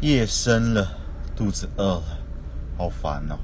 [0.00, 0.88] 夜深了，
[1.36, 2.18] 肚子饿了，
[2.78, 3.36] 好烦哦。